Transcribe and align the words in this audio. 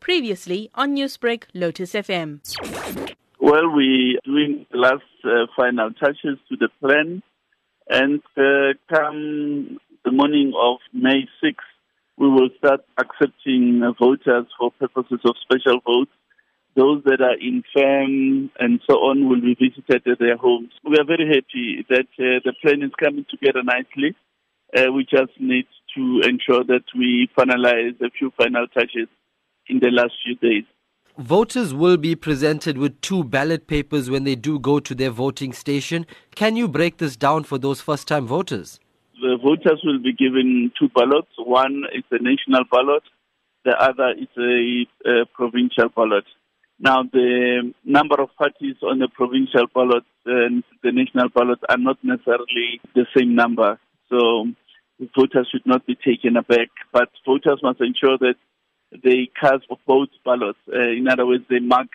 Previously 0.00 0.70
on 0.74 0.96
Newsbreak, 0.96 1.44
Lotus 1.54 1.92
FM. 1.92 2.40
Well, 3.40 3.70
we're 3.70 4.18
doing 4.24 4.66
the 4.70 4.78
last 4.78 5.02
uh, 5.24 5.46
final 5.56 5.90
touches 5.92 6.38
to 6.48 6.56
the 6.56 6.68
plan, 6.80 7.22
and 7.88 8.20
uh, 8.36 8.74
come 8.92 9.78
the 10.04 10.12
morning 10.12 10.52
of 10.60 10.78
May 10.92 11.28
6th, 11.42 11.54
we 12.16 12.28
will 12.28 12.50
start 12.58 12.80
accepting 12.98 13.82
uh, 13.82 13.92
voters 13.98 14.46
for 14.58 14.70
purposes 14.72 15.20
of 15.24 15.34
special 15.42 15.80
votes. 15.86 16.10
Those 16.76 17.02
that 17.04 17.20
are 17.20 17.34
infirm 17.34 18.50
and 18.58 18.80
so 18.88 18.96
on 18.96 19.28
will 19.28 19.40
be 19.40 19.54
visited 19.54 20.06
at 20.06 20.18
their 20.18 20.36
homes. 20.36 20.70
We 20.84 20.96
are 20.98 21.04
very 21.04 21.26
happy 21.26 21.84
that 21.88 22.08
uh, 22.18 22.40
the 22.44 22.52
plan 22.62 22.82
is 22.82 22.92
coming 22.98 23.26
together 23.28 23.62
nicely. 23.62 24.14
Uh, 24.76 24.92
we 24.92 25.04
just 25.04 25.32
need 25.40 25.66
to 25.96 26.20
ensure 26.22 26.64
that 26.64 26.84
we 26.96 27.28
finalize 27.36 28.00
a 28.00 28.10
few 28.10 28.32
final 28.38 28.68
touches 28.68 29.08
in 29.70 29.78
the 29.78 29.90
last 29.90 30.12
few 30.24 30.34
days. 30.36 30.64
Voters 31.18 31.74
will 31.74 31.96
be 31.96 32.14
presented 32.16 32.78
with 32.78 33.00
two 33.00 33.22
ballot 33.24 33.66
papers 33.66 34.08
when 34.08 34.24
they 34.24 34.34
do 34.34 34.58
go 34.58 34.80
to 34.80 34.94
their 34.94 35.10
voting 35.10 35.52
station. 35.52 36.06
Can 36.34 36.56
you 36.56 36.66
break 36.66 36.96
this 36.98 37.16
down 37.16 37.44
for 37.44 37.58
those 37.58 37.80
first 37.80 38.08
time 38.08 38.26
voters? 38.26 38.80
The 39.20 39.36
voters 39.42 39.80
will 39.84 39.98
be 39.98 40.12
given 40.12 40.72
two 40.78 40.88
ballots. 40.88 41.28
One 41.36 41.84
is 41.94 42.04
a 42.10 42.22
national 42.22 42.64
ballot, 42.70 43.02
the 43.64 43.72
other 43.72 44.14
is 44.18 44.28
a, 44.38 44.86
a 45.10 45.26
provincial 45.26 45.90
ballot. 45.94 46.24
Now, 46.78 47.02
the 47.02 47.74
number 47.84 48.20
of 48.22 48.30
parties 48.38 48.76
on 48.82 49.00
the 49.00 49.08
provincial 49.08 49.66
ballot 49.74 50.04
and 50.24 50.64
the 50.82 50.92
national 50.92 51.28
ballot 51.28 51.58
are 51.68 51.76
not 51.76 51.98
necessarily 52.02 52.80
the 52.94 53.04
same 53.14 53.34
number. 53.34 53.78
So 54.08 54.46
voters 55.14 55.48
should 55.52 55.66
not 55.66 55.86
be 55.86 55.94
taken 55.94 56.38
aback, 56.38 56.70
but 56.92 57.10
voters 57.26 57.60
must 57.62 57.82
ensure 57.82 58.16
that 58.18 58.36
they 59.02 59.30
cast 59.40 59.66
for 59.68 59.78
both 59.86 60.08
ballots. 60.24 60.58
Uh, 60.72 60.80
in 60.80 61.08
other 61.08 61.26
words, 61.26 61.44
they 61.48 61.58
mark 61.58 61.88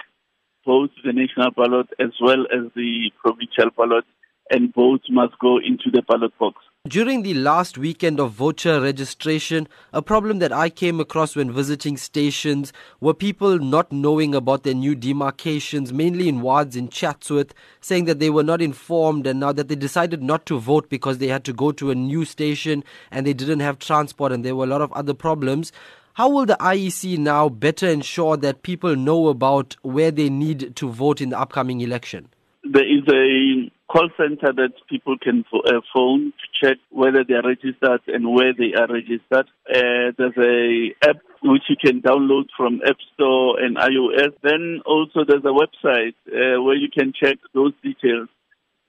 both 0.65 0.89
the 1.03 1.13
national 1.13 1.51
ballot 1.51 1.87
as 1.99 2.11
well 2.21 2.45
as 2.51 2.71
the 2.75 3.11
provincial 3.21 3.69
ballot, 3.77 4.05
and 4.49 4.73
both 4.73 5.01
must 5.09 5.37
go 5.39 5.57
into 5.57 5.89
the 5.91 6.01
ballot 6.01 6.37
box. 6.39 6.57
During 6.87 7.23
the 7.23 7.33
last 7.33 7.79
weekend 7.79 8.19
of 8.19 8.33
voter 8.33 8.79
registration, 8.79 9.67
a 9.91 10.03
problem 10.03 10.37
that 10.37 10.53
I 10.53 10.69
came 10.69 10.99
across 10.99 11.35
when 11.35 11.51
visiting 11.51 11.97
stations 11.97 12.71
were 12.99 13.15
people 13.15 13.57
not 13.57 13.91
knowing 13.91 14.35
about 14.35 14.61
their 14.61 14.75
new 14.75 14.93
demarcations, 14.93 15.91
mainly 15.91 16.29
in 16.29 16.41
wards 16.41 16.75
in 16.75 16.89
Chatsworth, 16.89 17.55
saying 17.81 18.05
that 18.05 18.19
they 18.19 18.29
were 18.29 18.43
not 18.43 18.61
informed 18.61 19.25
and 19.25 19.39
now 19.39 19.51
that 19.51 19.67
they 19.67 19.73
decided 19.73 20.21
not 20.21 20.45
to 20.45 20.59
vote 20.59 20.87
because 20.87 21.17
they 21.17 21.27
had 21.27 21.43
to 21.45 21.53
go 21.53 21.71
to 21.71 21.89
a 21.89 21.95
new 21.95 22.23
station 22.23 22.83
and 23.09 23.25
they 23.25 23.33
didn't 23.33 23.61
have 23.61 23.79
transport 23.79 24.31
and 24.31 24.45
there 24.45 24.55
were 24.55 24.65
a 24.65 24.67
lot 24.67 24.81
of 24.81 24.93
other 24.93 25.15
problems. 25.15 25.71
How 26.15 26.29
will 26.29 26.45
the 26.45 26.55
IEC 26.61 27.17
now 27.17 27.49
better 27.49 27.89
ensure 27.89 28.37
that 28.37 28.63
people 28.63 28.95
know 28.95 29.27
about 29.27 29.75
where 29.81 30.11
they 30.11 30.29
need 30.29 30.73
to 30.77 30.89
vote 30.89 31.19
in 31.19 31.31
the 31.31 31.37
upcoming 31.37 31.81
election? 31.81 32.29
There 32.63 32.87
is 32.87 33.03
a 33.09 33.69
call 33.91 34.07
center 34.15 34.53
that 34.53 34.71
people 34.89 35.17
can 35.21 35.43
uh, 35.53 35.81
phone 35.93 36.31
to 36.31 36.47
check 36.63 36.77
whether 36.89 37.25
they 37.27 37.33
are 37.33 37.45
registered 37.45 37.99
and 38.07 38.33
where 38.33 38.53
they 38.53 38.71
are 38.79 38.87
registered. 38.87 39.47
Uh, 39.67 40.15
there's 40.17 40.37
a 40.37 40.95
app 41.05 41.17
which 41.43 41.63
you 41.67 41.75
can 41.75 42.01
download 42.01 42.45
from 42.55 42.79
App 42.87 42.95
Store 43.13 43.59
and 43.59 43.75
iOS. 43.75 44.31
Then 44.41 44.83
also 44.85 45.25
there's 45.27 45.43
a 45.43 45.51
website 45.51 46.15
uh, 46.29 46.63
where 46.63 46.77
you 46.77 46.87
can 46.97 47.11
check 47.11 47.39
those 47.53 47.73
details. 47.83 48.29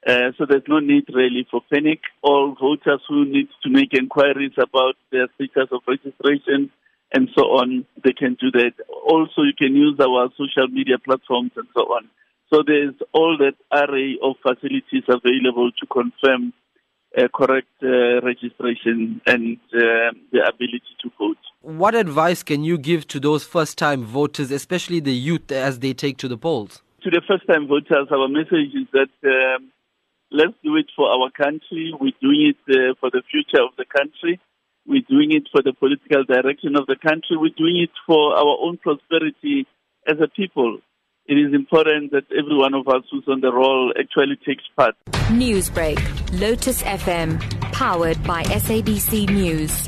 Uh, 0.06 0.30
so 0.38 0.46
there's 0.48 0.62
no 0.68 0.78
need 0.78 1.06
really 1.12 1.44
for 1.50 1.60
panic. 1.72 2.02
All 2.22 2.54
voters 2.54 3.00
who 3.08 3.24
need 3.24 3.48
to 3.64 3.68
make 3.68 3.94
inquiries 3.94 4.54
about 4.58 4.94
their 5.10 5.26
status 5.34 5.70
of 5.72 5.80
registration 5.88 6.70
and 7.16 7.30
so 7.34 7.44
on, 7.60 7.86
they 8.04 8.12
can 8.12 8.36
do 8.38 8.50
that. 8.50 8.74
Also, 9.12 9.40
you 9.48 9.56
can 9.56 9.74
use 9.74 9.98
our 9.98 10.28
social 10.36 10.68
media 10.68 10.98
platforms 11.02 11.52
and 11.56 11.66
so 11.74 11.84
on. 11.96 12.10
So 12.52 12.62
there's 12.64 12.94
all 13.12 13.38
that 13.38 13.56
array 13.72 14.18
of 14.22 14.36
facilities 14.42 15.04
available 15.08 15.70
to 15.80 15.86
confirm 15.86 16.52
uh, 17.16 17.28
correct 17.34 17.72
uh, 17.82 18.20
registration 18.20 19.22
and 19.26 19.56
uh, 19.74 20.12
the 20.30 20.40
ability 20.46 20.92
to 21.02 21.10
vote. 21.18 21.38
What 21.62 21.94
advice 21.94 22.42
can 22.42 22.62
you 22.64 22.76
give 22.76 23.08
to 23.08 23.18
those 23.18 23.44
first 23.44 23.78
time 23.78 24.04
voters, 24.04 24.50
especially 24.50 25.00
the 25.00 25.14
youth, 25.14 25.50
as 25.50 25.78
they 25.78 25.94
take 25.94 26.18
to 26.18 26.28
the 26.28 26.36
polls? 26.36 26.82
To 27.04 27.10
the 27.10 27.22
first 27.26 27.46
time 27.46 27.66
voters, 27.66 28.08
our 28.10 28.28
message 28.28 28.74
is 28.74 28.88
that 28.92 29.14
um, 29.24 29.72
let's 30.30 30.52
do 30.62 30.76
it 30.76 30.86
for 30.94 31.08
our 31.08 31.30
country. 31.30 31.94
We're 31.98 32.20
doing 32.20 32.52
it 32.52 32.60
uh, 32.68 32.94
for 33.00 33.10
the 33.10 33.22
future 33.30 33.64
of 33.64 33.72
the 33.78 33.86
country. 33.86 34.38
Doing 35.26 35.42
it 35.42 35.48
for 35.50 35.60
the 35.60 35.72
political 35.72 36.22
direction 36.24 36.76
of 36.76 36.86
the 36.86 36.94
country. 36.94 37.36
We're 37.36 37.50
doing 37.56 37.82
it 37.82 37.90
for 38.06 38.36
our 38.36 38.58
own 38.60 38.78
prosperity 38.78 39.66
as 40.06 40.20
a 40.22 40.28
people 40.28 40.78
it 41.28 41.34
is 41.34 41.52
important 41.52 42.12
that 42.12 42.24
every 42.30 42.56
one 42.56 42.74
of 42.74 42.86
us 42.86 43.02
who's 43.10 43.24
on 43.26 43.40
the 43.40 43.52
roll 43.52 43.92
actually 43.98 44.36
takes 44.46 44.62
part. 44.76 44.94
Newsbreak, 45.28 45.98
Lotus 46.40 46.82
FM, 46.82 47.40
powered 47.72 48.22
by 48.22 48.44
SABC 48.44 49.28
News. 49.30 49.85